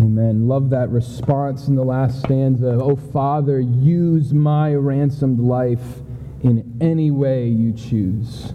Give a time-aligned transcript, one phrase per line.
[0.00, 0.48] Amen.
[0.48, 2.78] Love that response in the last stanza.
[2.80, 6.00] Oh, Father, use my ransomed life
[6.42, 8.54] in any way you choose,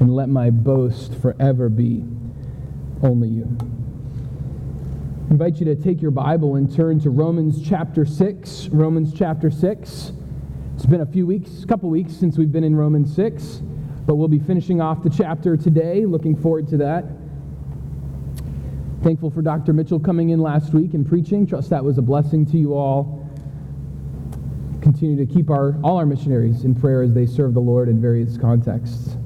[0.00, 2.04] and let my boast forever be
[3.02, 3.58] only you.
[5.28, 8.68] I invite you to take your Bible and turn to Romans chapter 6.
[8.68, 10.12] Romans chapter 6.
[10.74, 13.60] It's been a few weeks, a couple weeks since we've been in Romans 6,
[14.06, 16.06] but we'll be finishing off the chapter today.
[16.06, 17.04] Looking forward to that.
[19.02, 19.72] Thankful for Dr.
[19.72, 21.46] Mitchell coming in last week and preaching.
[21.46, 23.24] Trust that was a blessing to you all.
[24.80, 28.00] Continue to keep our, all our missionaries in prayer as they serve the Lord in
[28.00, 29.16] various contexts.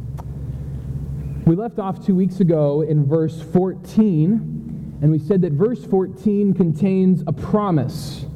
[1.47, 6.53] We left off two weeks ago in verse 14, and we said that verse 14
[6.53, 8.27] contains a promise.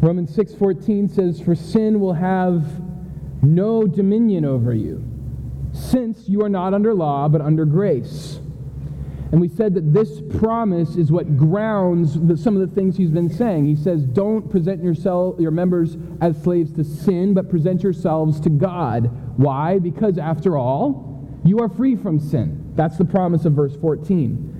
[0.00, 2.82] Romans 6:14 says, "For sin will have
[3.40, 5.00] no dominion over you,
[5.72, 8.33] since you are not under law but under grace."
[9.32, 13.10] And we said that this promise is what grounds the, some of the things he's
[13.10, 13.66] been saying.
[13.66, 18.50] He says, Don't present yourself, your members as slaves to sin, but present yourselves to
[18.50, 19.10] God.
[19.36, 19.78] Why?
[19.78, 22.72] Because after all, you are free from sin.
[22.74, 24.50] That's the promise of verse 14.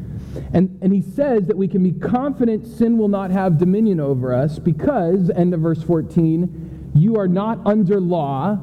[0.52, 4.34] And, and he says that we can be confident sin will not have dominion over
[4.34, 8.56] us because, end of verse 14, you are not under law,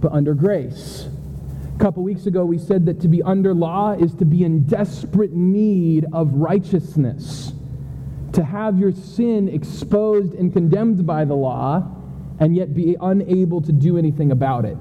[0.00, 1.08] but under grace.
[1.78, 4.64] A couple weeks ago, we said that to be under law is to be in
[4.64, 7.52] desperate need of righteousness,
[8.32, 11.88] to have your sin exposed and condemned by the law,
[12.40, 14.76] and yet be unable to do anything about it.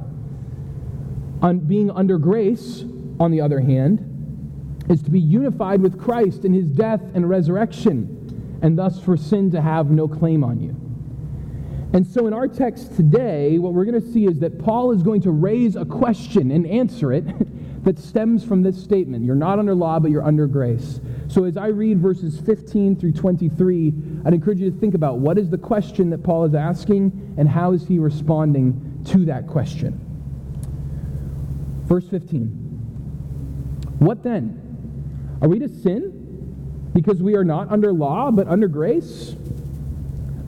[1.67, 2.83] Being under grace,
[3.19, 8.57] on the other hand, is to be unified with Christ in his death and resurrection,
[8.63, 10.75] and thus for sin to have no claim on you.
[11.97, 15.01] And so in our text today, what we're going to see is that Paul is
[15.01, 17.25] going to raise a question and answer it
[17.85, 19.25] that stems from this statement.
[19.25, 21.01] You're not under law, but you're under grace.
[21.27, 23.93] So as I read verses 15 through 23,
[24.27, 27.49] I'd encourage you to think about what is the question that Paul is asking and
[27.49, 29.99] how is he responding to that question.
[31.85, 32.45] Verse 15.
[33.97, 35.39] What then?
[35.41, 39.35] Are we to sin because we are not under law, but under grace?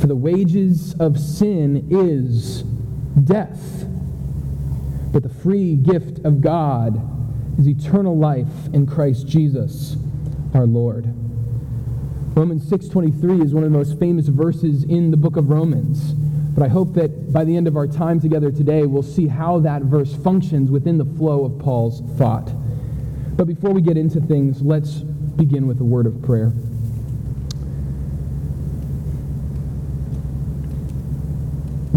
[0.00, 2.62] For the wages of sin is
[3.22, 3.84] death.
[5.12, 6.98] But the free gift of God
[7.58, 9.98] is eternal life in Christ Jesus
[10.54, 11.12] our Lord.
[12.34, 16.14] Romans 6:23 is one of the most famous verses in the book of Romans.
[16.54, 19.58] But I hope that by the end of our time together today, we'll see how
[19.60, 22.50] that verse functions within the flow of Paul's thought.
[23.36, 25.00] But before we get into things, let's
[25.36, 26.52] begin with a word of prayer.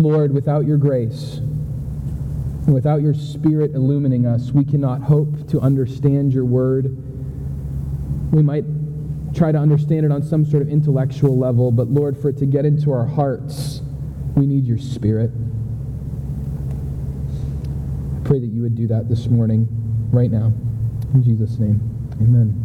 [0.04, 1.38] Lord, without your grace
[2.66, 6.96] and without your Spirit illumining us, we cannot hope to understand your word.
[8.32, 8.66] We might
[9.34, 12.46] try to understand it on some sort of intellectual level, but Lord, for it to
[12.46, 13.82] get into our hearts,
[14.36, 15.32] we need your Spirit.
[18.16, 19.68] I pray that you would do that this morning,
[20.12, 20.54] right now.
[21.14, 21.80] In Jesus' name,
[22.22, 22.60] amen.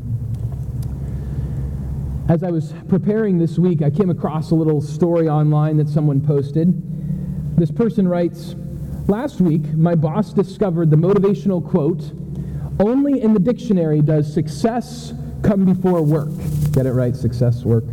[2.29, 6.21] As I was preparing this week, I came across a little story online that someone
[6.21, 6.85] posted.
[7.59, 8.55] This person writes
[9.09, 12.13] Last week, my boss discovered the motivational quote
[12.79, 15.13] Only in the dictionary does success
[15.43, 16.31] come before work.
[16.71, 17.85] Get it right, success, work.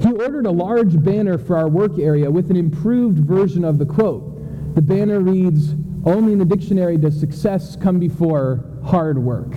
[0.00, 3.86] He ordered a large banner for our work area with an improved version of the
[3.86, 4.74] quote.
[4.74, 5.72] The banner reads,
[6.04, 9.54] Only in the dictionary does success come before hard work.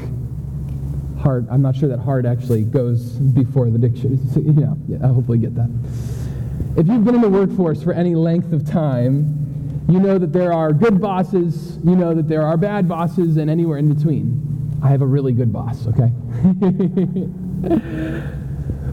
[1.20, 4.20] Hard, I'm not sure that hard actually goes before the dictionary.
[4.36, 5.70] Know, yeah, I hopefully get that.
[6.78, 10.52] If you've been in the workforce for any length of time, you know that there
[10.52, 14.78] are good bosses, you know that there are bad bosses, and anywhere in between.
[14.84, 16.12] I have a really good boss, okay?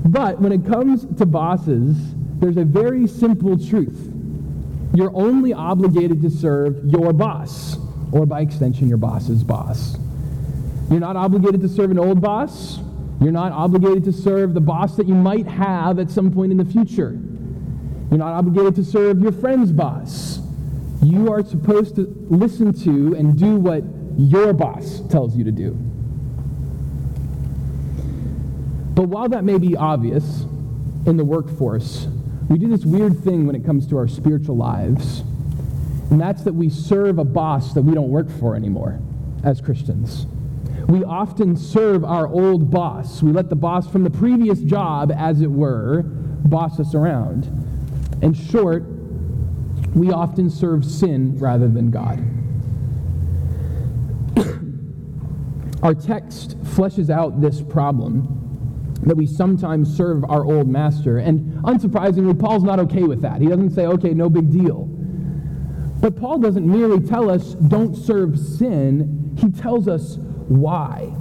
[0.06, 1.96] but when it comes to bosses,
[2.38, 4.12] there's a very simple truth.
[4.94, 7.78] You're only obligated to serve your boss,
[8.12, 9.96] or by extension, your boss's boss.
[10.88, 12.78] You're not obligated to serve an old boss.
[13.20, 16.58] You're not obligated to serve the boss that you might have at some point in
[16.58, 17.18] the future.
[18.12, 20.38] You're not obligated to serve your friend's boss.
[21.02, 23.82] You are supposed to listen to and do what
[24.18, 25.70] your boss tells you to do.
[28.94, 30.42] But while that may be obvious
[31.06, 32.06] in the workforce,
[32.50, 35.20] we do this weird thing when it comes to our spiritual lives.
[36.10, 39.00] And that's that we serve a boss that we don't work for anymore
[39.42, 40.26] as Christians.
[40.86, 43.22] We often serve our old boss.
[43.22, 47.70] We let the boss from the previous job, as it were, boss us around.
[48.22, 48.84] In short,
[49.94, 52.18] we often serve sin rather than God.
[55.82, 58.38] our text fleshes out this problem
[59.02, 61.18] that we sometimes serve our old master.
[61.18, 63.40] And unsurprisingly, Paul's not okay with that.
[63.40, 64.84] He doesn't say, okay, no big deal.
[66.00, 71.12] But Paul doesn't merely tell us, don't serve sin, he tells us why.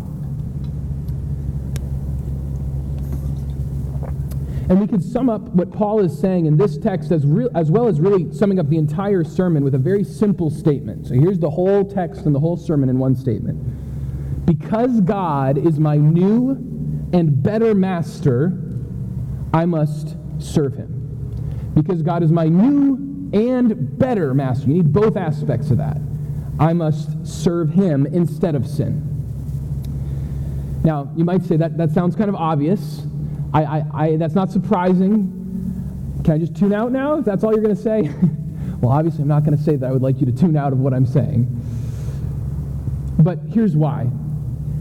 [4.72, 7.70] And we can sum up what Paul is saying in this text as, re- as
[7.70, 11.08] well as really summing up the entire sermon with a very simple statement.
[11.08, 14.46] So here's the whole text and the whole sermon in one statement.
[14.46, 16.52] Because God is my new
[17.12, 18.58] and better master,
[19.54, 21.74] I must serve him.
[21.76, 24.70] Because God is my new and better master.
[24.70, 25.98] You need both aspects of that.
[26.62, 29.06] I must serve him instead of sin.
[30.86, 33.06] Now, you might say that that sounds kind of obvious.
[33.54, 36.22] I, I, I, that's not surprising.
[36.24, 38.04] Can I just tune out now if that's all you're going to say?
[38.82, 40.72] well, obviously, I'm not going to say that I would like you to tune out
[40.74, 41.48] of what I'm saying.
[43.20, 44.10] But here's why.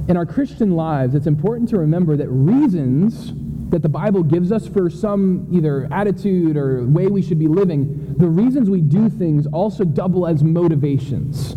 [0.09, 3.33] In our Christian lives, it's important to remember that reasons
[3.71, 8.15] that the Bible gives us for some either attitude or way we should be living,
[8.19, 11.55] the reasons we do things also double as motivations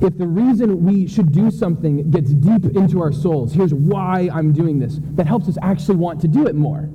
[0.00, 4.52] if the reason we should do something gets deep into our souls, here's why I'm
[4.52, 6.88] doing this, that helps us actually want to do it more.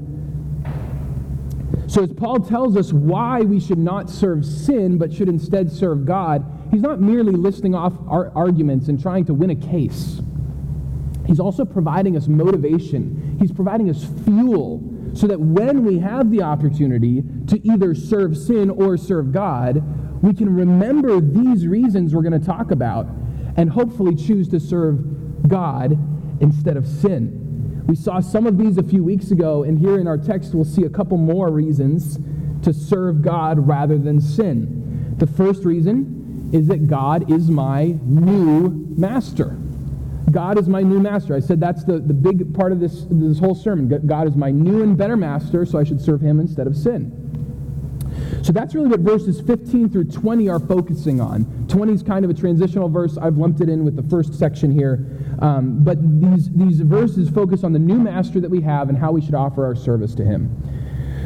[1.88, 6.06] So, as Paul tells us why we should not serve sin, but should instead serve
[6.06, 10.20] God, he's not merely listing off our arguments and trying to win a case.
[11.28, 13.38] He's also providing us motivation.
[13.40, 18.70] He's providing us fuel so that when we have the opportunity to either serve sin
[18.70, 19.84] or serve God,
[20.26, 23.06] we can remember these reasons we're going to talk about
[23.58, 25.92] and hopefully choose to serve God
[26.42, 27.84] instead of sin.
[27.88, 30.66] We saw some of these a few weeks ago, and here in our text, we'll
[30.66, 32.18] see a couple more reasons
[32.64, 35.16] to serve God rather than sin.
[35.20, 39.58] The first reason is that God is my new master.
[40.32, 41.36] God is my new master.
[41.36, 44.08] I said that's the, the big part of this, this whole sermon.
[44.08, 47.22] God is my new and better master, so I should serve him instead of sin.
[48.46, 51.66] So that's really what verses 15 through 20 are focusing on.
[51.68, 53.18] 20 is kind of a transitional verse.
[53.18, 55.04] I've lumped it in with the first section here.
[55.40, 59.12] Um, but these, these verses focus on the new master that we have and how
[59.12, 60.56] we should offer our service to him.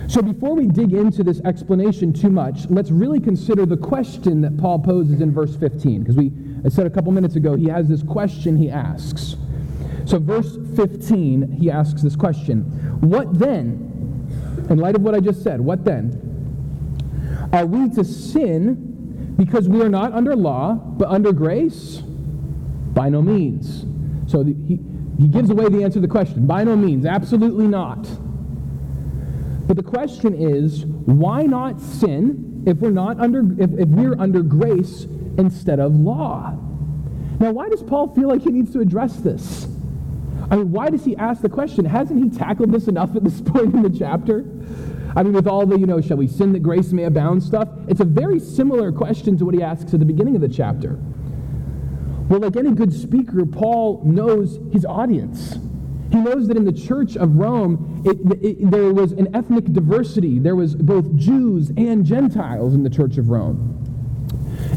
[0.08, 4.58] So before we dig into this explanation too much, let's really consider the question that
[4.58, 6.04] Paul poses in verse 15.
[6.04, 6.32] Because we,
[6.64, 9.36] I said a couple minutes ago, he has this question he asks.
[10.06, 12.62] So verse 15, he asks this question
[13.02, 13.88] What then?
[14.70, 16.29] In light of what I just said, what then?
[17.52, 21.98] Are we to sin because we are not under law, but under grace?
[22.94, 23.86] By no means.
[24.32, 24.80] So the, he,
[25.20, 26.46] he gives away the answer to the question.
[26.46, 27.06] By no means.
[27.06, 28.08] Absolutely not.
[29.68, 34.42] But the question is, why not sin if we're not under if, if we're under
[34.42, 35.06] grace
[35.38, 36.58] instead of law?
[37.40, 39.68] Now, why does Paul feel like he needs to address this?
[40.52, 41.86] I mean, why does he ask the question?
[41.86, 44.44] Hasn't he tackled this enough at this point in the chapter?
[45.16, 47.68] I mean, with all the, you know, shall we sin that grace may abound stuff,
[47.88, 51.00] it's a very similar question to what he asks at the beginning of the chapter.
[52.30, 55.58] Well, like any good speaker, Paul knows his audience.
[56.12, 60.40] He knows that in the church of Rome, it, it, there was an ethnic diversity.
[60.40, 63.76] There was both Jews and Gentiles in the church of Rome.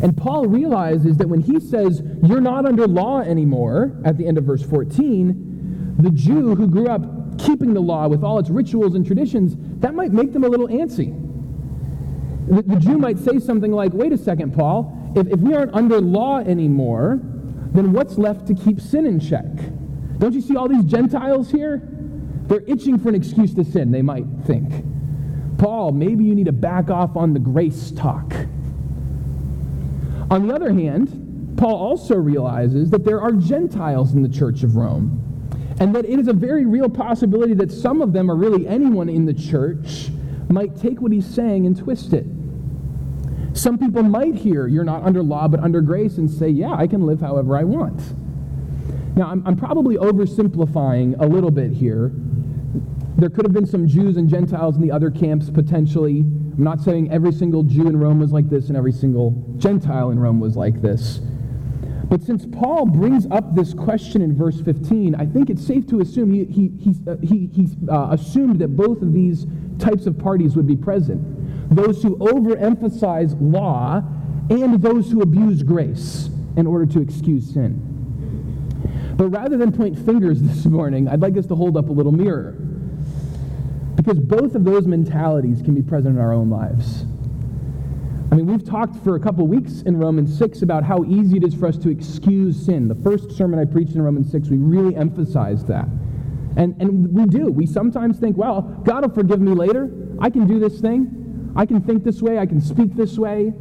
[0.03, 4.39] And Paul realizes that when he says, You're not under law anymore, at the end
[4.39, 8.95] of verse 14, the Jew who grew up keeping the law with all its rituals
[8.95, 11.19] and traditions, that might make them a little antsy.
[12.49, 15.75] The, the Jew might say something like, wait a second, Paul, if, if we aren't
[15.75, 17.21] under law anymore,
[17.73, 19.51] then what's left to keep sin in check?
[20.19, 21.83] Don't you see all these Gentiles here?
[22.47, 24.85] They're itching for an excuse to sin, they might think.
[25.59, 28.33] Paul, maybe you need to back off on the grace talk.
[30.31, 34.77] On the other hand, Paul also realizes that there are Gentiles in the church of
[34.77, 35.32] Rome,
[35.81, 39.09] and that it is a very real possibility that some of them, or really anyone
[39.09, 40.11] in the church,
[40.49, 42.27] might take what he's saying and twist it.
[43.55, 46.87] Some people might hear you're not under law but under grace and say, yeah, I
[46.87, 48.01] can live however I want.
[49.17, 52.13] Now, I'm, I'm probably oversimplifying a little bit here.
[53.17, 56.21] There could have been some Jews and Gentiles in the other camps potentially.
[56.21, 60.11] I'm not saying every single Jew in Rome was like this and every single Gentile
[60.11, 61.21] in Rome was like this.
[62.13, 66.01] But since Paul brings up this question in verse 15, I think it's safe to
[66.01, 69.47] assume he, he, he, uh, he, he uh, assumed that both of these
[69.79, 74.03] types of parties would be present those who overemphasize law
[74.51, 76.29] and those who abuse grace
[76.59, 77.81] in order to excuse sin.
[79.17, 82.13] But rather than point fingers this morning, I'd like us to hold up a little
[82.13, 82.59] mirror.
[83.97, 87.07] Because both of those mentalities can be present in our own lives.
[88.33, 91.45] I mean, we've talked for a couple weeks in Romans 6 about how easy it
[91.45, 92.89] is for us to excuse sin.
[92.89, 95.87] The first sermon I preached in Romans 6, we really emphasized that.
[96.57, 97.53] And, and we do.
[97.53, 99.91] We sometimes think, well, God will forgive me later.
[100.19, 101.53] I can do this thing.
[101.55, 102.39] I can think this way.
[102.39, 103.53] I can speak this way.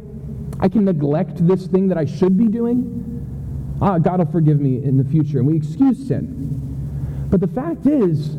[0.58, 3.76] I can neglect this thing that I should be doing.
[3.82, 5.40] Ah, God will forgive me in the future.
[5.40, 7.26] And we excuse sin.
[7.28, 8.36] But the fact is,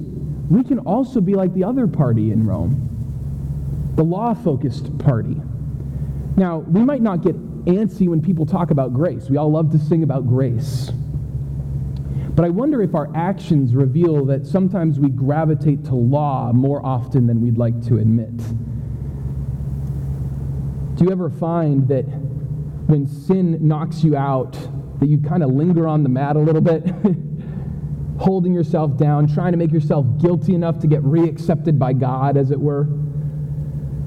[0.49, 5.39] we can also be like the other party in Rome, the law focused party.
[6.35, 7.35] Now, we might not get
[7.65, 9.29] antsy when people talk about grace.
[9.29, 10.91] We all love to sing about grace.
[12.35, 17.27] But I wonder if our actions reveal that sometimes we gravitate to law more often
[17.27, 18.35] than we'd like to admit.
[20.95, 22.03] Do you ever find that
[22.87, 24.53] when sin knocks you out,
[24.99, 26.83] that you kind of linger on the mat a little bit?
[28.17, 32.51] holding yourself down, trying to make yourself guilty enough to get reaccepted by God, as
[32.51, 32.87] it were.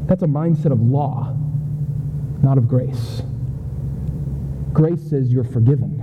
[0.07, 1.36] That's a mindset of law,
[2.47, 3.23] not of grace.
[4.73, 6.01] Grace says you're forgiven.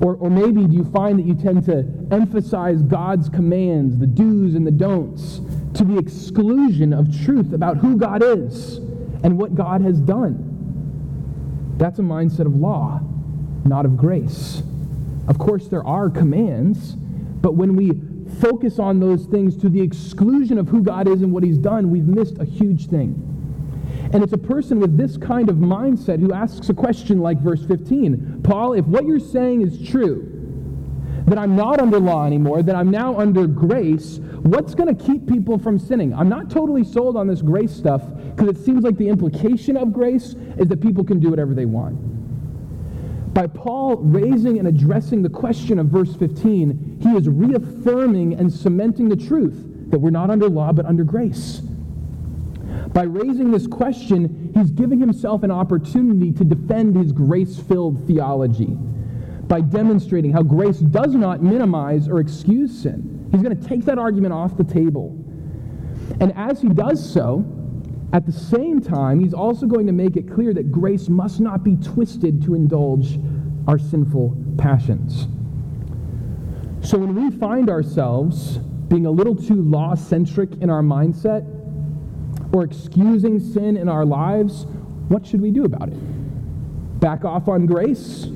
[0.00, 1.78] Or, or maybe do you find that you tend to
[2.12, 5.40] emphasize God's commands, the do's and the don'ts,
[5.74, 8.76] to the exclusion of truth about who God is
[9.24, 11.74] and what God has done?
[11.76, 13.00] That's a mindset of law,
[13.64, 14.62] not of grace.
[15.26, 17.90] Of course, there are commands, but when we
[18.40, 21.90] focus on those things to the exclusion of who God is and what He's done,
[21.90, 23.29] we've missed a huge thing.
[24.12, 27.64] And it's a person with this kind of mindset who asks a question like verse
[27.64, 30.36] 15 Paul, if what you're saying is true,
[31.26, 35.28] that I'm not under law anymore, that I'm now under grace, what's going to keep
[35.28, 36.12] people from sinning?
[36.12, 38.02] I'm not totally sold on this grace stuff
[38.34, 41.66] because it seems like the implication of grace is that people can do whatever they
[41.66, 41.98] want.
[43.32, 49.08] By Paul raising and addressing the question of verse 15, he is reaffirming and cementing
[49.08, 51.62] the truth that we're not under law but under grace.
[52.92, 58.76] By raising this question, he's giving himself an opportunity to defend his grace filled theology
[59.46, 63.28] by demonstrating how grace does not minimize or excuse sin.
[63.32, 65.16] He's going to take that argument off the table.
[66.20, 67.44] And as he does so,
[68.12, 71.62] at the same time, he's also going to make it clear that grace must not
[71.62, 73.18] be twisted to indulge
[73.68, 75.28] our sinful passions.
[76.82, 81.44] So when we find ourselves being a little too law centric in our mindset
[82.52, 84.66] or excusing sin in our lives,
[85.08, 87.00] what should we do about it?
[87.00, 88.28] Back off on grace?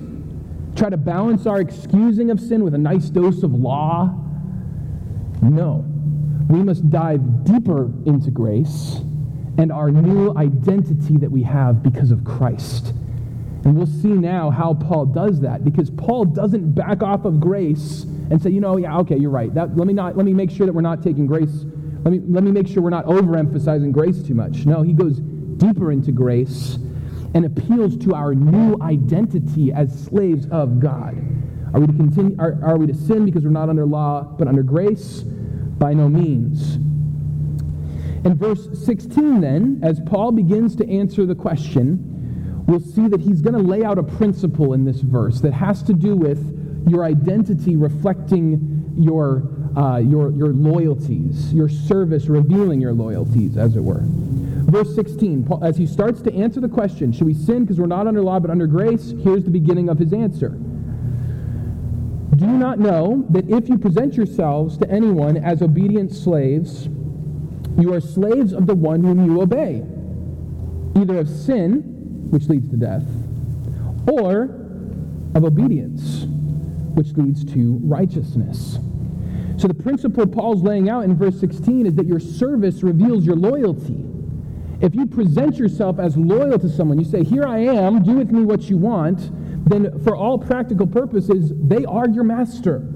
[0.77, 4.13] Try to balance our excusing of sin with a nice dose of law?
[5.43, 5.85] No.
[6.49, 9.01] We must dive deeper into grace
[9.57, 12.93] and our new identity that we have because of Christ.
[13.65, 18.03] And we'll see now how Paul does that because Paul doesn't back off of grace
[18.31, 19.53] and say, you know, yeah, okay, you're right.
[19.55, 21.65] That, let, me not, let me make sure that we're not taking grace.
[22.05, 24.67] Let me, let me make sure we're not overemphasizing grace too much.
[24.67, 26.77] No, he goes deeper into grace
[27.35, 31.17] and appeals to our new identity as slaves of God.
[31.73, 32.37] Are we to continue?
[32.39, 35.23] Are, are we to sin because we're not under law but under grace?
[35.23, 36.77] By no means.
[38.25, 43.43] In verse 16, then, as Paul begins to answer the question, we'll see that he's
[43.43, 47.05] going to lay out a principle in this verse that has to do with your
[47.05, 49.43] identity reflecting your,
[49.77, 54.03] uh, your, your loyalties, your service revealing your loyalties, as it were.
[54.05, 57.87] Verse 16, Paul, as he starts to answer the question, should we sin because we're
[57.87, 59.13] not under law but under grace?
[59.23, 60.51] Here's the beginning of his answer.
[62.37, 66.89] Do you not know that if you present yourselves to anyone as obedient slaves,
[67.79, 69.85] you are slaves of the one whom you obey,
[71.01, 71.83] either of sin,
[72.31, 73.05] which leads to death,
[74.11, 74.45] or
[75.35, 76.25] of obedience,
[76.95, 78.79] which leads to righteousness?
[79.57, 83.37] So the principle Paul's laying out in verse 16 is that your service reveals your
[83.37, 84.05] loyalty.
[84.81, 88.31] If you present yourself as loyal to someone, you say, Here I am, do with
[88.31, 89.31] me what you want,
[89.69, 92.87] then for all practical purposes, they are your master.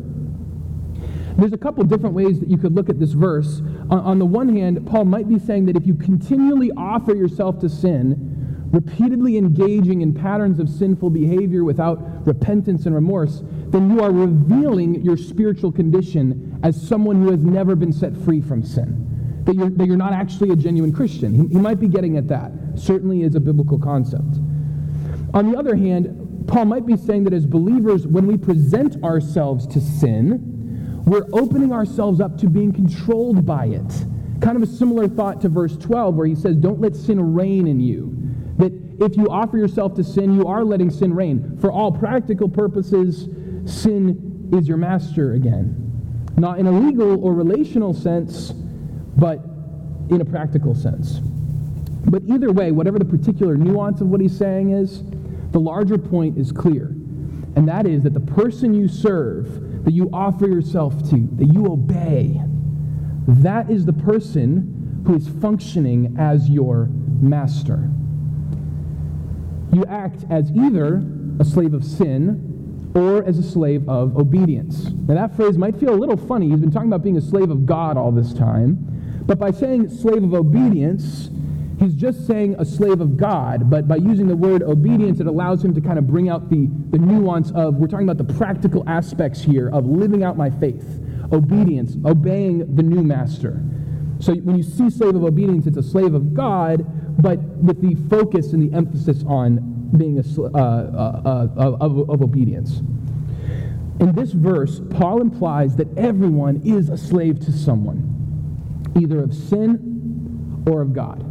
[1.38, 3.62] There's a couple different ways that you could look at this verse.
[3.91, 7.69] On, the one hand, Paul might be saying that if you continually offer yourself to
[7.69, 8.38] sin,
[8.70, 15.02] repeatedly engaging in patterns of sinful behavior without repentance and remorse, then you are revealing
[15.02, 19.04] your spiritual condition as someone who has never been set free from sin.
[19.44, 21.34] That you're, that you're not actually a genuine Christian.
[21.34, 22.52] He, he might be getting at that.
[22.76, 24.37] Certainly is a biblical concept.
[25.32, 29.66] On the other hand, Paul might be saying that as believers, when we present ourselves
[29.68, 34.06] to sin, we're opening ourselves up to being controlled by it.
[34.40, 37.66] Kind of a similar thought to verse 12, where he says, Don't let sin reign
[37.66, 38.17] in you.
[39.00, 41.57] If you offer yourself to sin, you are letting sin reign.
[41.61, 43.28] For all practical purposes,
[43.64, 45.85] sin is your master again.
[46.37, 48.50] Not in a legal or relational sense,
[49.17, 49.45] but
[50.11, 51.21] in a practical sense.
[52.07, 55.02] But either way, whatever the particular nuance of what he's saying is,
[55.52, 56.87] the larger point is clear.
[57.57, 61.67] And that is that the person you serve, that you offer yourself to, that you
[61.67, 62.40] obey,
[63.26, 66.87] that is the person who is functioning as your
[67.21, 67.90] master.
[69.78, 71.04] You act as either
[71.38, 74.87] a slave of sin or as a slave of obedience.
[75.06, 76.49] Now, that phrase might feel a little funny.
[76.49, 79.23] He's been talking about being a slave of God all this time.
[79.25, 81.30] But by saying slave of obedience,
[81.78, 83.70] he's just saying a slave of God.
[83.70, 86.68] But by using the word obedience, it allows him to kind of bring out the,
[86.90, 91.00] the nuance of we're talking about the practical aspects here of living out my faith,
[91.32, 93.62] obedience, obeying the new master.
[94.18, 96.85] So when you see slave of obedience, it's a slave of God,
[97.18, 102.22] but with the focus and the emphasis on being a, uh, uh, uh, of, of
[102.22, 102.81] obedience.
[104.00, 110.64] In this verse, Paul implies that everyone is a slave to someone, either of sin
[110.70, 111.24] or of God.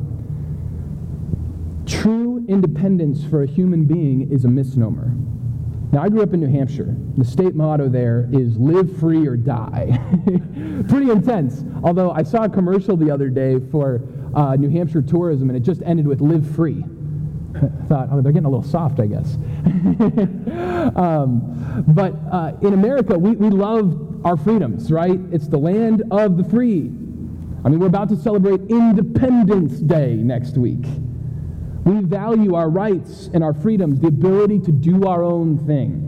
[1.88, 5.14] True independence for a human being is a misnomer.
[5.94, 6.94] Now, I grew up in New Hampshire.
[7.16, 9.98] The state motto there is live free or die.
[10.90, 11.64] Pretty intense.
[11.82, 14.02] Although I saw a commercial the other day for
[14.38, 16.86] uh, New Hampshire tourism, and it just ended with live free.
[17.88, 19.34] thought, oh, they're getting a little soft, I guess.
[20.96, 25.20] um, but uh, in America, we, we love our freedoms, right?
[25.32, 26.92] It's the land of the free.
[27.66, 30.86] I mean, we're about to celebrate Independence Day next week.
[31.84, 36.04] We value our rights and our freedoms, the ability to do our own thing.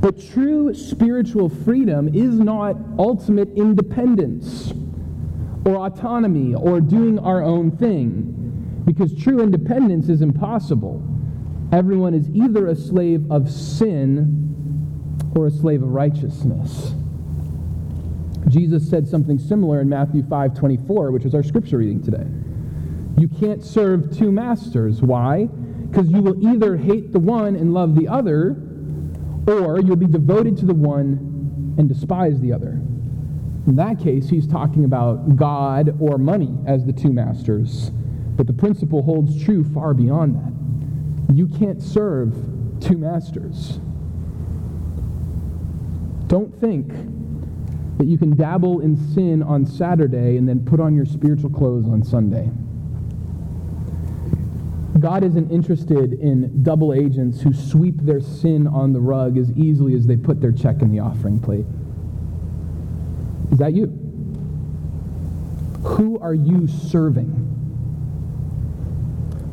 [0.00, 4.72] But true spiritual freedom is not ultimate independence
[5.64, 11.02] or autonomy or doing our own thing because true independence is impossible.
[11.72, 14.40] Everyone is either a slave of sin
[15.34, 16.94] or a slave of righteousness.
[18.48, 22.26] Jesus said something similar in Matthew 5:24, which is our scripture reading today.
[23.16, 25.02] You can't serve two masters.
[25.02, 25.48] Why?
[25.88, 28.56] Because you will either hate the one and love the other,
[29.46, 32.80] or you'll be devoted to the one and despise the other.
[33.66, 37.90] In that case, he's talking about God or money as the two masters.
[38.36, 41.34] But the principle holds true far beyond that.
[41.34, 42.34] You can't serve
[42.80, 43.78] two masters.
[46.26, 46.88] Don't think
[47.98, 51.86] that you can dabble in sin on Saturday and then put on your spiritual clothes
[51.86, 52.50] on Sunday.
[55.00, 59.94] God isn't interested in double agents who sweep their sin on the rug as easily
[59.94, 61.66] as they put their check in the offering plate.
[63.52, 63.86] Is that you?
[65.82, 67.50] Who are you serving?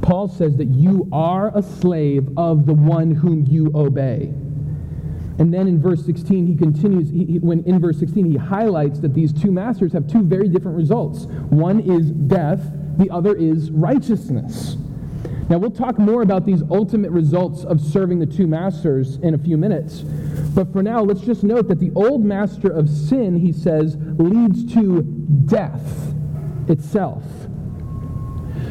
[0.02, 4.34] Paul says that you are a slave of the one whom you obey.
[5.40, 9.14] And then in verse 16, he continues, he, when in verse 16, he highlights that
[9.14, 11.26] these two masters have two very different results.
[11.50, 12.62] One is death,
[12.98, 14.78] the other is righteousness.
[15.52, 19.38] Now, we'll talk more about these ultimate results of serving the two masters in a
[19.38, 20.00] few minutes.
[20.56, 24.74] But for now, let's just note that the old master of sin, he says, leads
[24.76, 25.02] to
[25.48, 26.14] death
[26.70, 27.26] itself.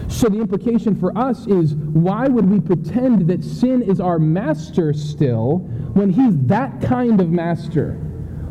[0.08, 4.94] So the implication for us is why would we pretend that sin is our master
[4.94, 5.58] still
[5.92, 7.92] when he's that kind of master?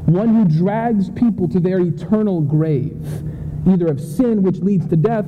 [0.06, 3.04] One who drags people to their eternal grave,
[3.68, 5.26] either of sin, which leads to death,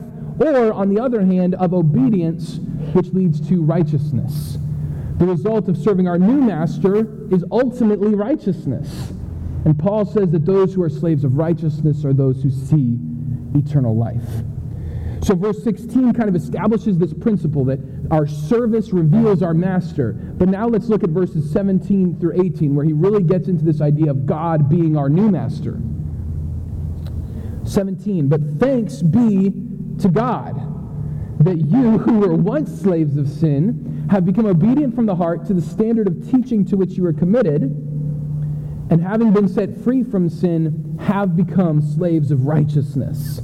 [0.48, 2.58] or, on the other hand, of obedience,
[2.94, 4.58] which leads to righteousness.
[5.18, 9.14] The result of serving our new master is ultimately righteousness.
[9.66, 12.98] And Paul says that those who are slaves of righteousness are those who see
[13.54, 14.44] eternal life.
[15.24, 20.14] So, verse 16 kind of establishes this principle that our service reveals our master.
[20.14, 23.82] But now let's look at verses 17 through 18, where he really gets into this
[23.82, 25.80] idea of God being our new master.
[27.64, 29.54] 17, but thanks be
[30.02, 30.68] to God
[31.44, 35.54] that you who were once slaves of sin have become obedient from the heart to
[35.54, 37.64] the standard of teaching to which you were committed,
[38.92, 43.42] and having been set free from sin, have become slaves of righteousness.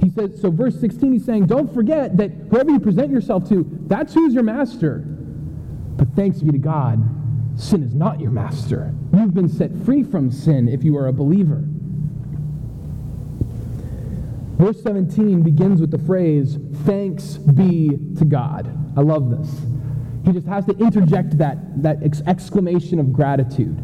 [0.00, 3.66] He says, so verse 16, he's saying, don't forget that whoever you present yourself to,
[3.86, 4.98] that's who's your master.
[5.96, 7.02] But thanks be to God,
[7.60, 8.94] sin is not your master.
[9.12, 11.64] You've been set free from sin if you are a believer.
[14.60, 18.70] Verse 17 begins with the phrase, thanks be to God.
[18.94, 19.58] I love this.
[20.26, 23.74] He just has to interject that, that ex- exclamation of gratitude.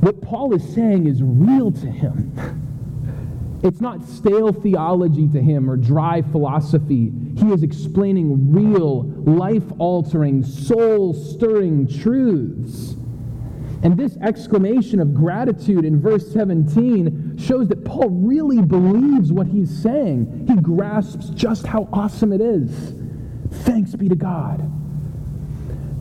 [0.00, 2.32] What Paul is saying is real to him.
[3.62, 7.10] It's not stale theology to him or dry philosophy.
[7.34, 12.94] He is explaining real, life altering, soul stirring truths.
[13.82, 19.70] And this exclamation of gratitude in verse 17 shows that Paul really believes what he's
[19.70, 20.46] saying.
[20.48, 22.94] He grasps just how awesome it is.
[23.64, 24.70] Thanks be to God.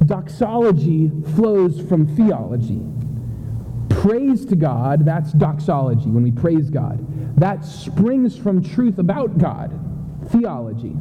[0.05, 2.81] Doxology flows from theology.
[3.89, 6.99] Praise to God, that's doxology, when we praise God.
[7.39, 9.79] That springs from truth about God,
[10.29, 10.95] theology.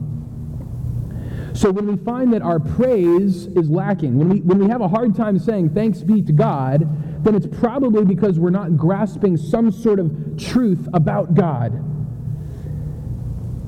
[1.55, 4.89] So when we find that our praise is lacking, when we, when we have a
[4.89, 6.89] hard time saying thanks be to God,
[7.23, 11.73] then it's probably because we're not grasping some sort of truth about God.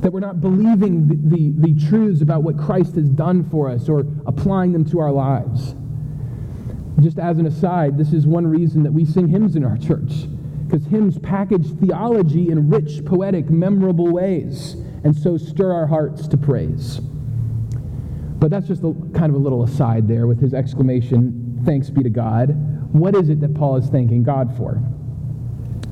[0.02, 3.88] That we're not believing the, the, the truths about what Christ has done for us
[3.88, 5.74] or applying them to our lives.
[7.00, 10.26] Just as an aside, this is one reason that we sing hymns in our church,
[10.66, 16.36] because hymns package theology in rich, poetic, memorable ways, and so stir our hearts to
[16.36, 17.00] praise.
[18.38, 22.02] But that's just a, kind of a little aside there with his exclamation, thanks be
[22.02, 22.73] to God.
[22.94, 24.80] What is it that Paul is thanking God for?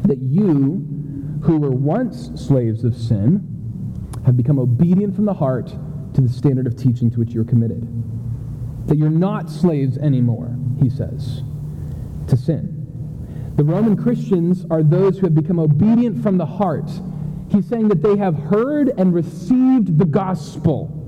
[0.04, 0.86] That you,
[1.42, 3.42] who were once slaves of sin,
[4.24, 5.66] have become obedient from the heart
[6.14, 7.88] to the standard of teaching to which you're committed.
[8.86, 11.42] That you're not slaves anymore, he says,
[12.28, 13.52] to sin.
[13.56, 16.88] The Roman Christians are those who have become obedient from the heart.
[17.48, 21.01] He's saying that they have heard and received the gospel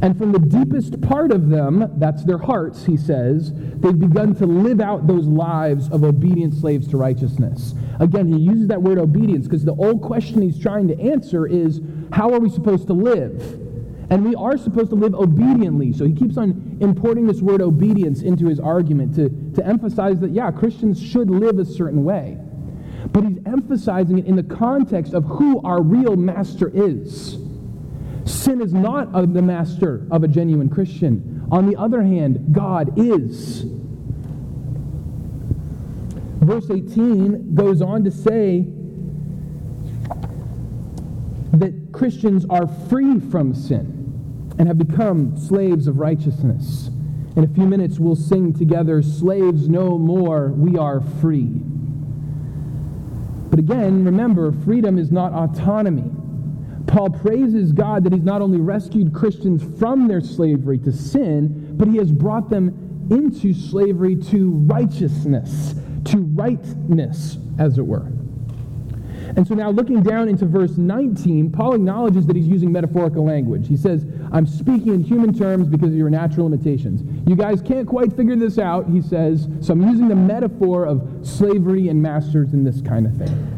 [0.00, 4.46] and from the deepest part of them, that's their hearts, he says, they've begun to
[4.46, 7.74] live out those lives of obedient slaves to righteousness.
[7.98, 11.80] Again, he uses that word obedience because the old question he's trying to answer is
[12.12, 13.40] how are we supposed to live?
[14.10, 15.92] And we are supposed to live obediently.
[15.92, 20.30] So he keeps on importing this word obedience into his argument to, to emphasize that,
[20.30, 22.38] yeah, Christians should live a certain way.
[23.12, 27.38] But he's emphasizing it in the context of who our real master is.
[28.28, 31.46] Sin is not the master of a genuine Christian.
[31.50, 33.64] On the other hand, God is.
[36.40, 38.66] Verse 18 goes on to say
[41.52, 46.90] that Christians are free from sin and have become slaves of righteousness.
[47.34, 51.62] In a few minutes, we'll sing together, Slaves no more, we are free.
[53.50, 56.10] But again, remember, freedom is not autonomy.
[56.98, 61.86] Paul praises God that he's not only rescued Christians from their slavery to sin, but
[61.86, 68.10] he has brought them into slavery to righteousness, to rightness, as it were.
[69.36, 73.68] And so now looking down into verse 19, Paul acknowledges that he's using metaphorical language.
[73.68, 77.04] He says, I'm speaking in human terms because of your natural limitations.
[77.28, 81.20] You guys can't quite figure this out, he says, so I'm using the metaphor of
[81.22, 83.57] slavery and masters and this kind of thing.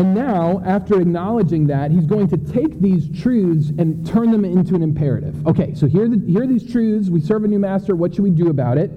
[0.00, 4.74] And now, after acknowledging that, he's going to take these truths and turn them into
[4.74, 5.46] an imperative.
[5.46, 7.10] Okay, so here are, the, here are these truths.
[7.10, 7.94] We serve a new master.
[7.94, 8.90] What should we do about it?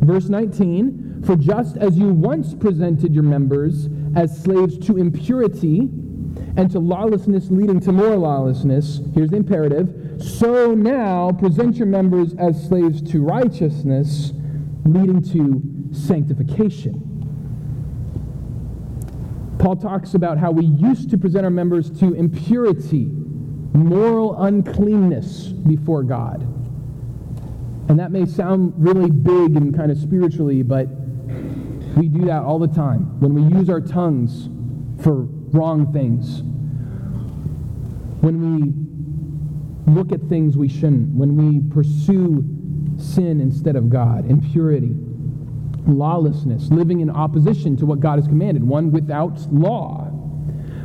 [0.00, 5.90] Verse 19 For just as you once presented your members as slaves to impurity
[6.56, 10.22] and to lawlessness leading to more lawlessness, here's the imperative.
[10.22, 14.32] So now present your members as slaves to righteousness
[14.86, 17.15] leading to sanctification.
[19.58, 23.06] Paul talks about how we used to present our members to impurity,
[23.72, 26.42] moral uncleanness before God.
[27.88, 30.88] And that may sound really big and kind of spiritually, but
[31.96, 34.48] we do that all the time when we use our tongues
[35.02, 36.42] for wrong things.
[38.20, 38.40] When
[39.86, 42.44] we look at things we shouldn't, when we pursue
[42.98, 44.94] sin instead of God, impurity,
[45.86, 50.12] lawlessness, living in opposition to what God has commanded, one without law.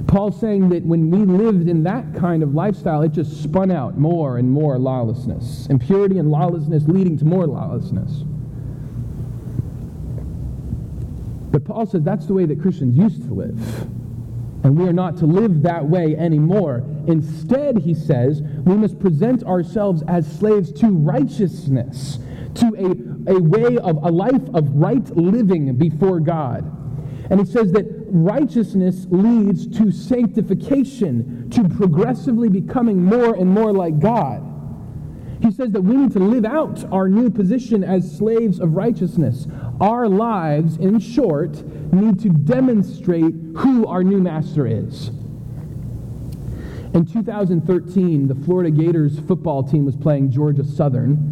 [0.08, 3.98] Paul's saying that when we lived in that kind of lifestyle, it just spun out
[3.98, 5.68] more and more lawlessness.
[5.68, 8.24] Impurity and lawlessness leading to more lawlessness.
[11.52, 13.88] But Paul says that's the way that Christians used to live.
[14.64, 16.84] And we are not to live that way anymore.
[17.08, 22.20] Instead, he says, we must present ourselves as slaves to righteousness,
[22.56, 26.66] to a, a way of a life of right living before God.
[27.30, 34.00] And he says that righteousness leads to sanctification, to progressively becoming more and more like
[34.00, 34.48] God.
[35.42, 39.48] He says that we need to live out our new position as slaves of righteousness.
[39.80, 45.10] Our lives, in short, need to demonstrate who our new master is.
[46.94, 51.31] In 2013, the Florida Gators football team was playing Georgia Southern.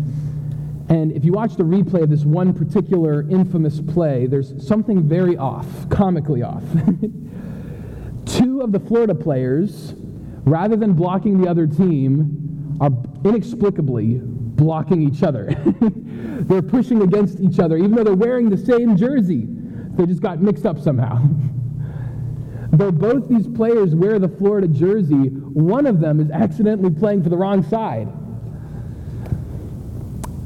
[0.89, 5.38] And if you watch the replay of this one particular infamous play, there's something very
[5.38, 6.63] off, comically off.
[8.25, 9.93] Two of the Florida players,
[10.45, 12.91] rather than blocking the other team, are
[13.23, 15.54] inexplicably blocking each other.
[16.41, 19.45] they're pushing against each other, even though they're wearing the same jersey.
[19.47, 21.21] They just got mixed up somehow.
[22.71, 27.30] Though both these players wear the Florida jersey, one of them is accidentally playing for
[27.30, 28.08] the wrong side.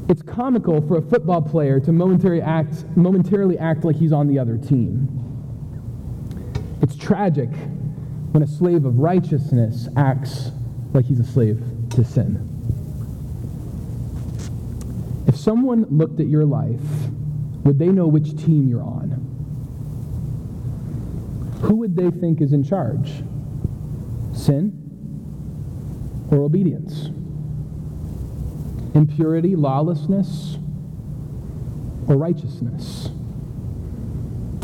[0.08, 4.38] It's comical for a football player to momentarily act, momentarily act like he's on the
[4.38, 5.08] other team.
[6.82, 7.48] It's tragic
[8.32, 10.50] when a slave of righteousness acts
[10.92, 12.50] like he's a slave to sin.
[15.26, 16.82] If someone looked at your life,
[17.64, 19.22] would they know which team you're on?
[21.62, 23.22] Who would they think is in charge?
[24.34, 24.80] Sin
[26.30, 27.08] or obedience?
[28.94, 30.58] Impurity, lawlessness,
[32.06, 33.10] or righteousness?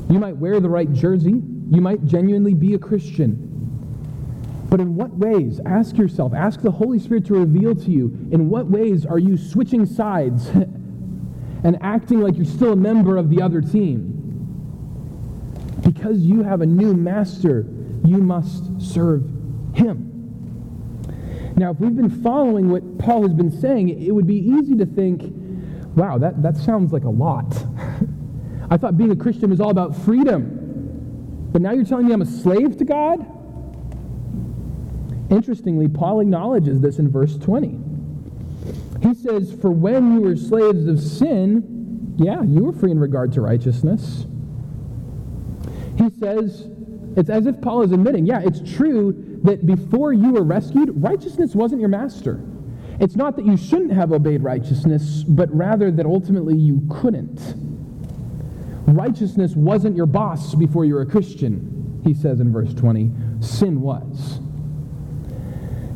[0.08, 1.42] You might wear the right jersey.
[1.70, 3.46] You might genuinely be a Christian.
[4.68, 5.60] But in what ways?
[5.66, 9.36] Ask yourself, ask the Holy Spirit to reveal to you, in what ways are you
[9.36, 10.48] switching sides
[11.64, 14.16] and acting like you're still a member of the other team?
[15.82, 17.66] Because you have a new master,
[18.04, 19.22] you must serve
[19.74, 20.09] him.
[21.60, 24.86] Now, if we've been following what Paul has been saying, it would be easy to
[24.86, 25.24] think,
[25.94, 27.54] wow, that, that sounds like a lot.
[28.70, 31.50] I thought being a Christian was all about freedom.
[31.52, 33.20] But now you're telling me I'm a slave to God?
[35.30, 37.78] Interestingly, Paul acknowledges this in verse 20.
[39.02, 43.34] He says, For when you were slaves of sin, yeah, you were free in regard
[43.34, 44.24] to righteousness.
[45.98, 46.70] He says,
[47.16, 51.54] it's as if Paul is admitting, yeah, it's true that before you were rescued, righteousness
[51.54, 52.40] wasn't your master.
[53.00, 57.40] It's not that you shouldn't have obeyed righteousness, but rather that ultimately you couldn't.
[58.86, 63.10] Righteousness wasn't your boss before you were a Christian, he says in verse 20.
[63.40, 64.40] Sin was.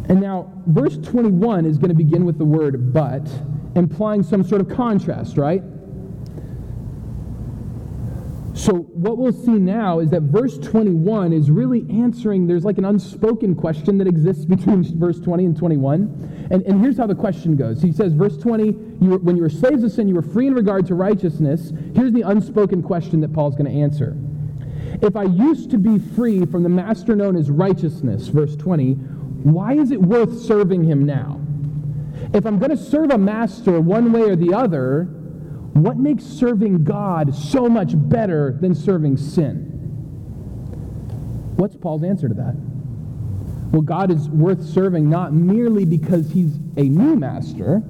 [0.09, 3.28] And now, verse 21 is going to begin with the word but,
[3.74, 5.62] implying some sort of contrast, right?
[8.64, 12.87] So, what we'll see now is that verse 21 is really answering, there's like an
[12.87, 16.48] unspoken question that exists between verse 20 and 21.
[16.50, 17.83] And, and here's how the question goes.
[17.83, 20.46] He says, verse 20, you were, when you were slaves of sin, you were free
[20.46, 21.74] in regard to righteousness.
[21.94, 24.16] Here's the unspoken question that Paul's going to answer.
[25.03, 29.74] If I used to be free from the master known as righteousness, verse 20, why
[29.74, 31.38] is it worth serving him now?
[32.33, 35.07] If I'm going to serve a master one way or the other,
[35.75, 39.71] what makes serving God so much better than serving sin?
[41.57, 42.55] What's Paul's answer to that?
[43.73, 47.83] Well, God is worth serving not merely because he's a new master,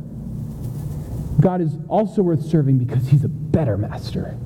[1.40, 4.38] God is also worth serving because he's a better master.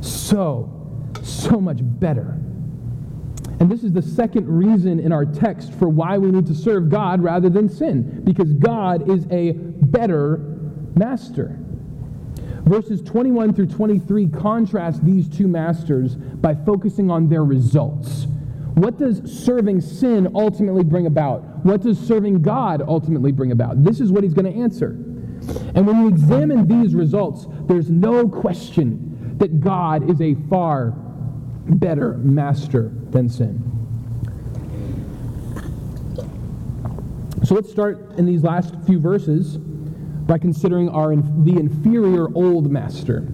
[0.00, 0.68] So,
[1.22, 2.36] so much better.
[3.60, 6.90] And this is the second reason in our text for why we need to serve
[6.90, 10.38] God rather than sin, because God is a better
[10.96, 11.60] master.
[12.66, 18.26] Verses 21 through 23 contrast these two masters by focusing on their results.
[18.74, 21.64] What does serving sin ultimately bring about?
[21.64, 23.84] What does serving God ultimately bring about?
[23.84, 24.88] This is what he's going to answer.
[25.74, 30.90] And when you examine these results, there's no question that God is a far
[31.68, 33.62] better master than sin.
[37.44, 39.58] So let's start in these last few verses
[40.26, 43.26] by considering our the inferior old master.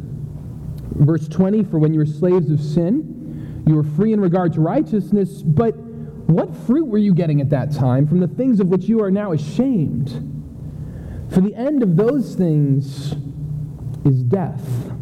[0.94, 4.60] Verse 20, for when you were slaves of sin, you were free in regard to
[4.60, 5.76] righteousness, but
[6.28, 9.10] what fruit were you getting at that time from the things of which you are
[9.10, 10.10] now ashamed?
[11.30, 13.14] For the end of those things
[14.04, 14.92] is death.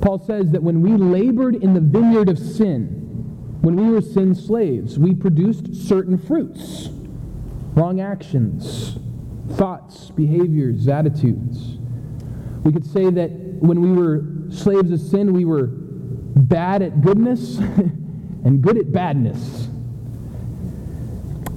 [0.00, 2.86] Paul says that when we labored in the vineyard of sin,
[3.62, 6.90] when we were sin slaves, we produced certain fruits,
[7.74, 8.98] wrong actions,
[9.52, 11.78] thoughts, behaviors, attitudes.
[12.64, 17.58] We could say that when we were slaves of sin, we were bad at goodness
[17.58, 19.68] and good at badness.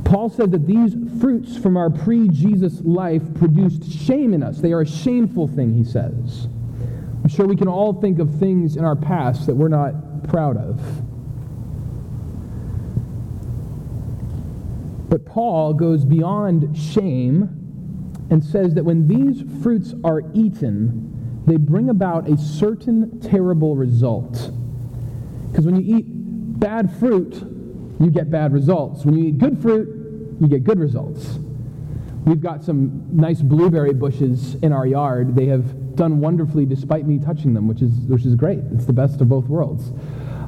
[0.06, 4.60] Paul said that these fruits from our pre Jesus life produced shame in us.
[4.60, 6.48] They are a shameful thing, he says.
[7.24, 10.58] I'm sure we can all think of things in our past that we're not proud
[10.58, 10.82] of.
[15.10, 17.61] But Paul goes beyond shame
[18.32, 24.52] and says that when these fruits are eaten, they bring about a certain terrible result.
[25.52, 27.36] Because when you eat bad fruit,
[28.00, 29.06] you get bad results.
[29.06, 31.40] When you eat good fruit, you get good results.
[32.26, 35.36] We've got some nice blueberry bushes in our yard.
[35.36, 38.60] They have done wonderfully despite me touching them, which is, which is great.
[38.74, 39.92] It's the best of both worlds.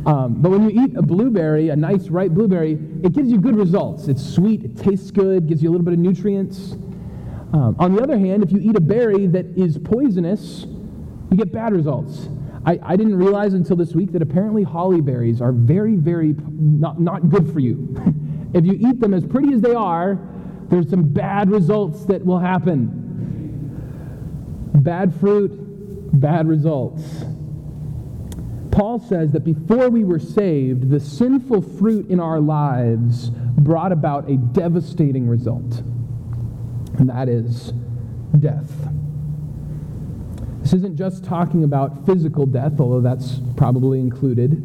[0.05, 3.55] Um, but when you eat a blueberry, a nice ripe blueberry, it gives you good
[3.55, 4.07] results.
[4.07, 6.75] It's sweet, it tastes good, gives you a little bit of nutrients.
[7.53, 10.65] Um, on the other hand, if you eat a berry that is poisonous,
[11.29, 12.27] you get bad results.
[12.65, 16.99] I, I didn't realize until this week that apparently holly berries are very, very not,
[16.99, 17.95] not good for you.
[18.53, 20.19] if you eat them as pretty as they are,
[20.69, 23.01] there's some bad results that will happen.
[24.75, 25.51] Bad fruit,
[26.19, 27.03] bad results.
[28.71, 34.27] Paul says that before we were saved, the sinful fruit in our lives brought about
[34.29, 35.83] a devastating result,
[37.03, 37.73] and that is
[38.39, 38.71] death.
[40.61, 44.55] This isn't just talking about physical death, although that's probably included.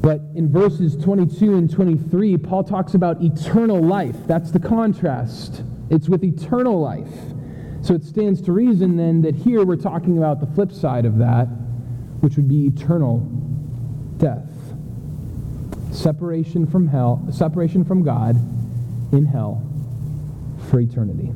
[0.00, 4.16] But in verses 22 and 23, Paul talks about eternal life.
[4.26, 5.62] That's the contrast.
[5.90, 7.12] It's with eternal life.
[7.82, 11.18] So it stands to reason then that here we're talking about the flip side of
[11.18, 11.48] that
[12.20, 13.18] which would be eternal
[14.16, 14.48] death.
[15.92, 18.36] Separation from hell, separation from God
[19.12, 19.67] in hell
[20.68, 21.32] for eternity.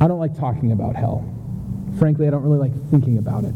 [0.00, 1.28] I don't like talking about hell.
[1.98, 3.54] Frankly, I don't really like thinking about it.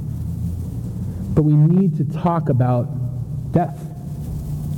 [1.35, 3.79] But we need to talk about death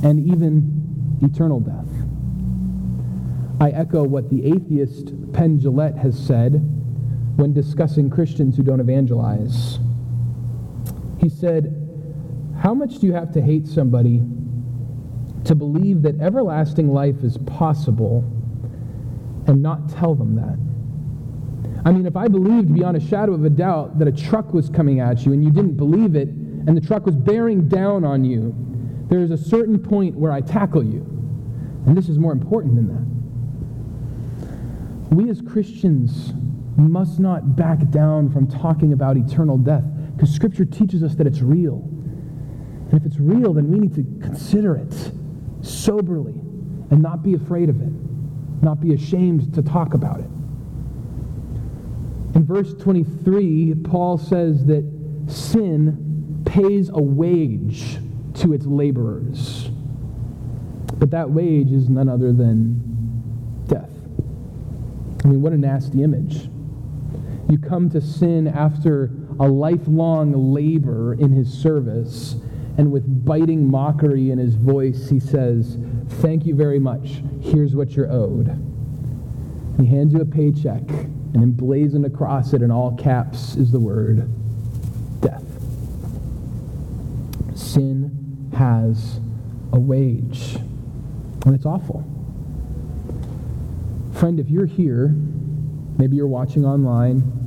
[0.03, 1.85] and even eternal death.
[3.61, 6.53] I echo what the atheist Penn Jillette has said
[7.35, 9.79] when discussing Christians who don't evangelize.
[11.19, 11.75] He said,
[12.61, 14.21] How much do you have to hate somebody
[15.49, 18.23] to believe that everlasting life is possible
[19.47, 20.59] and not tell them that?
[21.83, 24.69] I mean, if I believed beyond a shadow of a doubt that a truck was
[24.69, 28.23] coming at you and you didn't believe it, and the truck was bearing down on
[28.23, 28.53] you,
[29.09, 30.99] there is a certain point where I tackle you.
[31.87, 32.87] And this is more important than
[35.09, 35.15] that.
[35.15, 36.31] We as Christians
[36.77, 39.85] must not back down from talking about eternal death
[40.15, 41.89] because Scripture teaches us that it's real.
[42.91, 45.11] And if it's real, then we need to consider it
[45.61, 46.33] soberly
[46.91, 47.91] and not be afraid of it,
[48.61, 50.29] not be ashamed to talk about it.
[52.35, 54.83] In verse 23, Paul says that
[55.27, 57.97] sin pays a wage
[58.35, 59.69] to its laborers.
[60.97, 63.91] But that wage is none other than death.
[65.23, 66.49] I mean, what a nasty image.
[67.49, 72.35] You come to sin after a lifelong labor in his service,
[72.79, 75.77] and with biting mockery in his voice, he says,
[76.21, 77.21] Thank you very much.
[77.41, 78.47] Here's what you're owed.
[79.77, 84.31] He hands you a paycheck, and emblazoned across it in all caps is the word
[85.19, 85.43] death.
[87.53, 89.19] Sin has
[89.73, 90.55] a wage,
[91.45, 92.05] and it's awful.
[94.13, 95.09] Friend, if you're here,
[95.97, 97.38] maybe you're watching online,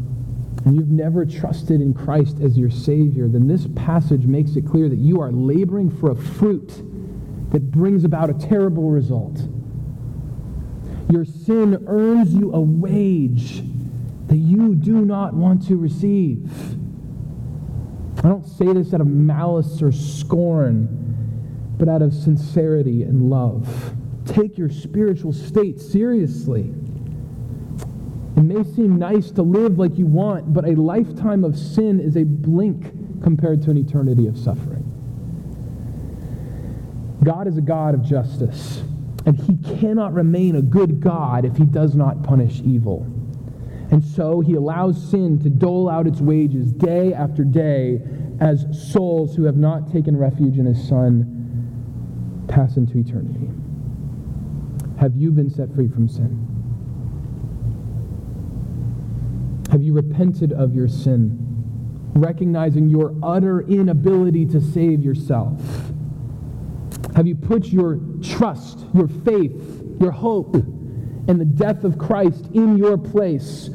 [0.65, 4.89] and you've never trusted in Christ as your Savior, then this passage makes it clear
[4.89, 6.69] that you are laboring for a fruit
[7.51, 9.41] that brings about a terrible result.
[11.11, 13.63] Your sin earns you a wage
[14.29, 16.51] that you do not want to receive.
[18.19, 20.89] I don't say this out of malice or scorn,
[21.77, 23.95] but out of sincerity and love.
[24.25, 26.73] Take your spiritual state seriously.
[28.43, 32.17] It may seem nice to live like you want, but a lifetime of sin is
[32.17, 34.83] a blink compared to an eternity of suffering.
[37.23, 38.83] God is a God of justice,
[39.27, 43.07] and he cannot remain a good God if he does not punish evil.
[43.93, 48.01] And so he allows sin to dole out its wages day after day
[48.41, 53.49] as souls who have not taken refuge in his Son pass into eternity?
[54.99, 56.52] Have you been set free from sin?
[59.73, 61.39] Have you repented of your sin,
[62.15, 65.59] recognizing your utter inability to save yourself?
[67.17, 72.77] Have you put your trust, your faith, your hope in the death of Christ in
[72.77, 73.71] your place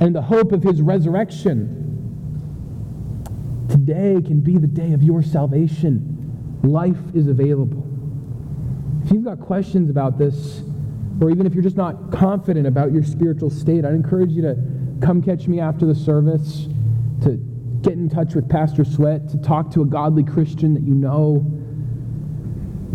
[0.00, 1.74] and the hope of his resurrection?
[3.70, 6.60] Today can be the day of your salvation.
[6.62, 7.88] Life is available.
[9.02, 10.62] If you've got questions about this,
[11.22, 14.77] or even if you're just not confident about your spiritual state, I'd encourage you to
[15.00, 16.68] come catch me after the service,
[17.22, 17.36] to
[17.82, 21.44] get in touch with Pastor Sweat, to talk to a godly Christian that you know.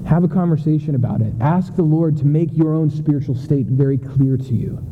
[0.06, 1.34] Have a conversation about it.
[1.40, 4.86] Ask the Lord to make your own spiritual state very clear to you.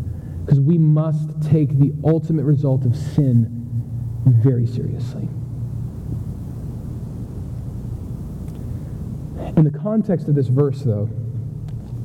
[0.46, 3.48] Because we must take the ultimate result of sin
[4.26, 5.28] very seriously.
[9.58, 11.10] In the context of this verse, though,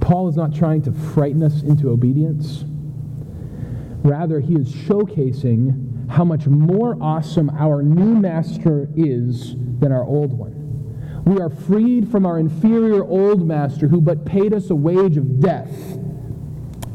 [0.01, 2.65] Paul is not trying to frighten us into obedience.
[4.07, 10.33] Rather, he is showcasing how much more awesome our new master is than our old
[10.33, 11.25] one.
[11.25, 15.41] We are freed from our inferior old master who but paid us a wage of
[15.41, 15.73] death.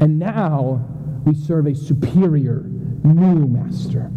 [0.00, 0.88] And now
[1.26, 2.62] we serve a superior
[3.04, 4.10] new master.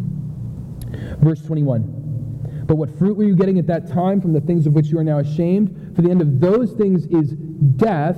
[1.19, 2.63] Verse 21.
[2.65, 4.97] But what fruit were you getting at that time from the things of which you
[4.99, 5.91] are now ashamed?
[5.97, 8.17] For the end of those things is death.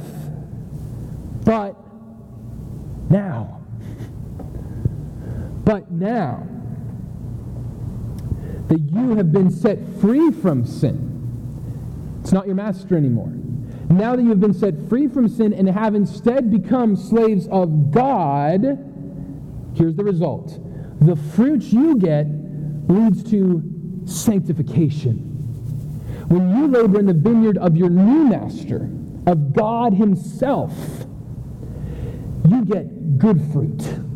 [1.44, 1.76] But
[3.10, 3.57] now,
[5.68, 6.48] but now
[8.70, 13.34] that you have been set free from sin, it's not your master anymore.
[13.90, 17.92] Now that you have been set free from sin and have instead become slaves of
[17.92, 18.62] God,
[19.76, 20.58] here's the result.
[21.02, 22.28] The fruit you get
[22.88, 23.62] leads to
[24.06, 25.18] sanctification.
[26.30, 28.90] When you labor in the vineyard of your new master,
[29.26, 30.74] of God Himself,
[32.48, 34.07] you get good fruit.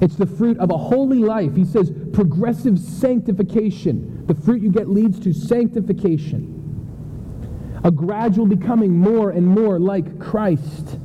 [0.00, 1.54] It's the fruit of a holy life.
[1.54, 4.26] He says progressive sanctification.
[4.26, 6.52] The fruit you get leads to sanctification.
[7.84, 10.98] A gradual becoming more and more like Christ.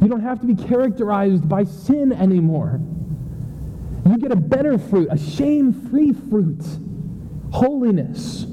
[0.00, 2.80] You don't have to be characterized by sin anymore.
[4.06, 6.62] You get a better fruit, a shame free fruit,
[7.50, 8.44] holiness.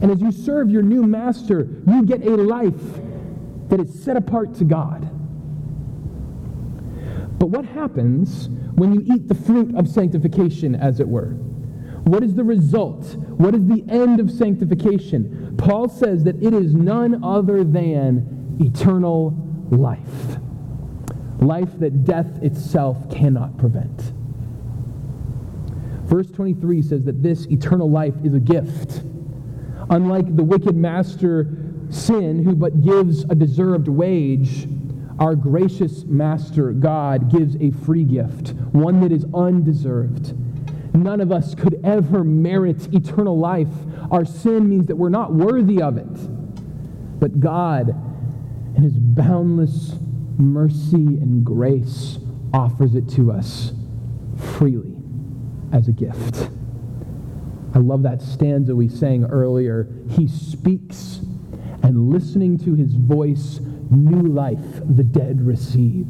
[0.00, 2.80] And as you serve your new master, you get a life
[3.68, 5.02] that is set apart to God.
[7.38, 11.30] But what happens when you eat the fruit of sanctification, as it were?
[12.04, 13.16] What is the result?
[13.16, 15.56] What is the end of sanctification?
[15.58, 19.36] Paul says that it is none other than eternal
[19.70, 20.38] life.
[21.40, 24.12] Life that death itself cannot prevent.
[26.04, 29.02] Verse 23 says that this eternal life is a gift.
[29.90, 31.46] Unlike the wicked master
[31.90, 34.66] sin, who but gives a deserved wage,
[35.18, 40.34] our gracious Master God gives a free gift, one that is undeserved.
[40.94, 43.68] None of us could ever merit eternal life.
[44.10, 47.20] Our sin means that we're not worthy of it.
[47.20, 47.90] But God,
[48.76, 49.94] in His boundless
[50.38, 52.18] mercy and grace,
[52.54, 53.72] offers it to us
[54.36, 54.96] freely
[55.72, 56.48] as a gift.
[57.74, 59.88] I love that stanza we sang earlier.
[60.10, 61.20] He speaks,
[61.82, 63.60] and listening to his voice,
[63.90, 64.58] new life
[64.88, 66.06] the dead receive.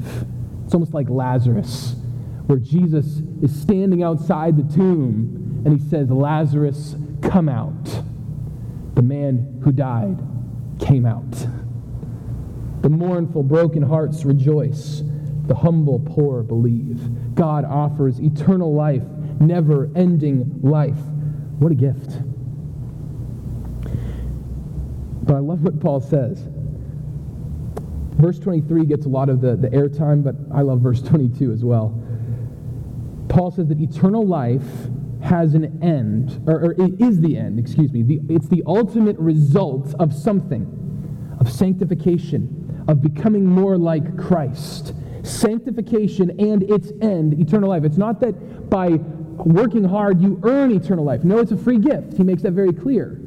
[0.64, 1.94] It's almost like Lazarus,
[2.46, 8.02] where Jesus is standing outside the tomb and he says, Lazarus, come out.
[8.94, 10.18] The man who died
[10.80, 11.46] came out.
[12.82, 15.02] The mournful, broken hearts rejoice.
[15.46, 17.34] The humble, poor believe.
[17.34, 19.02] God offers eternal life,
[19.40, 20.98] never ending life.
[21.58, 22.20] What a gift.
[25.24, 26.46] But I love what Paul says.
[28.18, 31.64] Verse 23 gets a lot of the, the airtime, but I love verse 22 as
[31.64, 32.02] well.
[33.28, 34.62] Paul says that eternal life
[35.22, 38.02] has an end, or, or it is the end, excuse me.
[38.02, 40.66] The, it's the ultimate result of something,
[41.38, 44.94] of sanctification, of becoming more like Christ.
[45.22, 47.84] Sanctification and its end, eternal life.
[47.84, 48.98] It's not that by
[49.44, 51.22] working hard you earn eternal life.
[51.22, 52.16] No, it's a free gift.
[52.16, 53.20] He makes that very clear.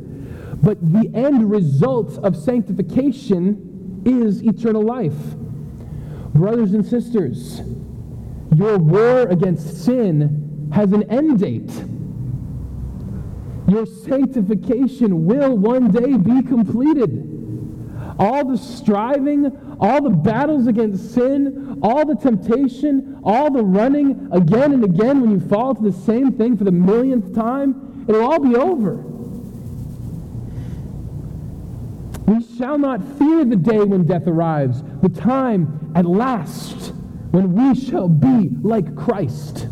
[0.61, 3.70] But the end result of sanctification
[4.05, 5.17] is eternal life.
[6.33, 7.61] Brothers and sisters,
[8.55, 11.71] your war against sin has an end date.
[13.67, 17.27] Your sanctification will one day be completed.
[18.19, 19.45] All the striving,
[19.79, 25.31] all the battles against sin, all the temptation, all the running again and again when
[25.31, 29.03] you fall to the same thing for the millionth time, it'll all be over.
[32.61, 36.93] Shall not fear the day when death arrives, the time at last
[37.31, 39.67] when we shall be like Christ.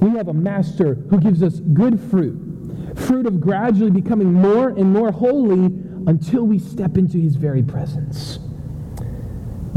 [0.00, 4.92] We have a master who gives us good fruit, fruit of gradually becoming more and
[4.92, 5.72] more holy
[6.06, 8.38] until we step into his very presence.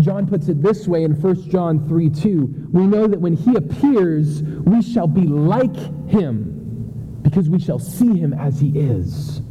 [0.02, 2.70] John puts it this way in 1 John 3 2.
[2.74, 5.78] We know that when he appears, we shall be like
[6.10, 9.42] him because we shall see him as he is.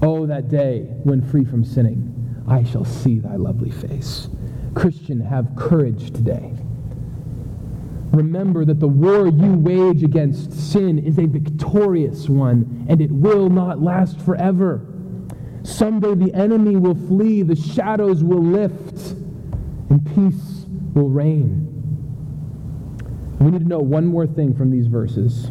[0.00, 4.28] Oh, that day when free from sinning, I shall see thy lovely face.
[4.74, 6.54] Christian, have courage today.
[8.12, 13.50] Remember that the war you wage against sin is a victorious one, and it will
[13.50, 14.86] not last forever.
[15.62, 19.12] Someday the enemy will flee, the shadows will lift,
[19.90, 21.66] and peace will reign.
[23.40, 25.50] We need to know one more thing from these verses.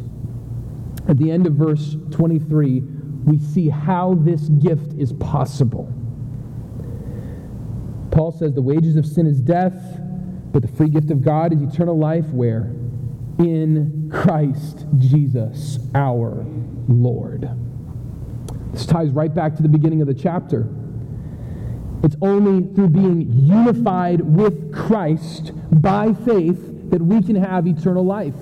[1.08, 2.84] At the end of verse 23,
[3.28, 5.94] we see how this gift is possible.
[8.10, 9.76] Paul says the wages of sin is death,
[10.54, 12.74] but the free gift of God is eternal life where?
[13.38, 16.46] In Christ Jesus our
[16.88, 17.50] Lord.
[18.72, 20.66] This ties right back to the beginning of the chapter.
[22.04, 25.52] It's only through being unified with Christ
[25.82, 28.36] by faith that we can have eternal life.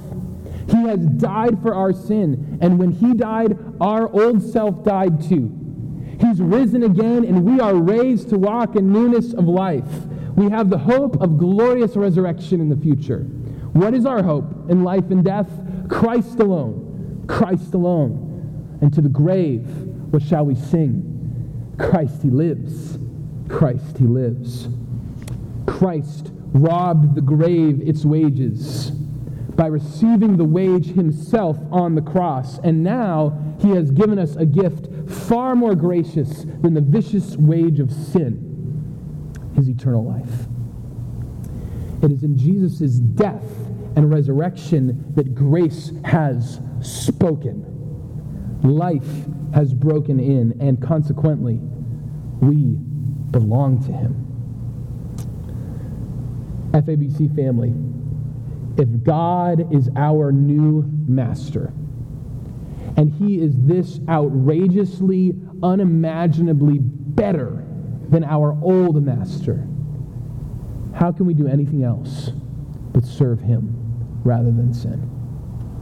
[0.70, 5.51] He has died for our sin, and when He died, our old self died too.
[6.20, 10.07] He's risen again, and we are raised to walk in newness of life.
[10.36, 13.20] We have the hope of glorious resurrection in the future.
[13.74, 15.49] What is our hope in life and death?
[15.89, 17.26] Christ alone.
[17.28, 18.78] Christ alone.
[18.82, 19.68] And to the grave,
[20.11, 21.76] what shall we sing?
[21.78, 22.97] Christ, He lives.
[23.49, 24.70] Christ, He lives.
[25.68, 28.91] Christ robbed the grave its wages
[29.56, 32.60] by receiving the wage himself on the cross.
[32.60, 37.80] And now he has given us a gift far more gracious than the vicious wage
[37.80, 38.45] of sin
[39.56, 40.47] his eternal life.
[42.03, 43.43] It is in Jesus' death
[43.95, 47.64] and resurrection that grace has spoken.
[48.64, 51.60] Life has broken in, and consequently,
[52.41, 52.76] we
[53.32, 54.22] belong to him.
[56.72, 57.74] FABC family,
[58.78, 61.73] if God is our new master,
[62.97, 67.63] and he is this outrageously, unimaginably better
[68.09, 69.67] than our old master,
[70.93, 72.32] how can we do anything else
[72.93, 73.73] but serve him
[74.23, 75.09] rather than sin?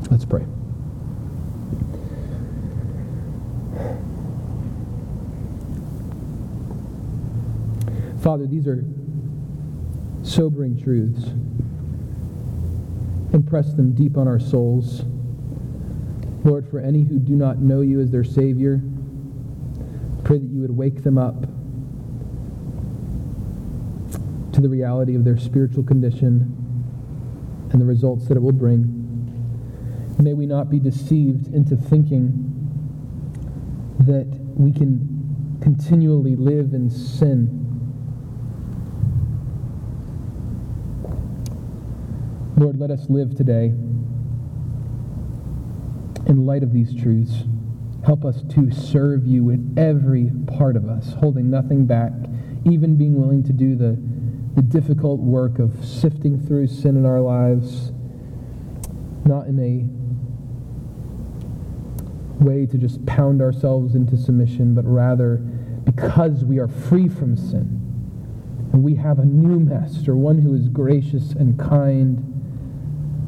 [0.09, 0.45] Let's pray.
[8.21, 8.85] Father, these are
[10.23, 11.29] sobering truths.
[13.33, 15.03] Impress them deep on our souls.
[16.43, 18.81] Lord, for any who do not know you as their Savior,
[20.23, 21.41] pray that you would wake them up
[24.53, 26.55] to the reality of their spiritual condition
[27.71, 28.99] and the results that it will bring.
[30.19, 32.49] May we not be deceived into thinking
[33.99, 37.62] that we can continually live in sin.
[42.55, 43.73] Lord, let us live today
[46.27, 47.45] in light of these truths.
[48.05, 52.11] Help us to serve you with every part of us, holding nothing back,
[52.63, 53.97] even being willing to do the,
[54.55, 57.91] the difficult work of sifting through sin in our lives,
[59.25, 59.89] not in a
[62.43, 65.37] way to just pound ourselves into submission, but rather
[65.85, 67.79] because we are free from sin.
[68.73, 72.29] And we have a new master, one who is gracious and kind,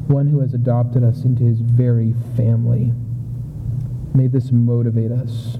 [0.08, 2.92] one who has adopted us into his very family.
[4.14, 5.58] May this motivate us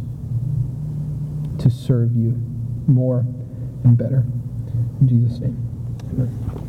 [1.59, 2.41] to serve you
[2.87, 3.27] more
[3.85, 4.25] and better.
[5.01, 5.57] In Jesus' name,
[6.13, 6.66] amen.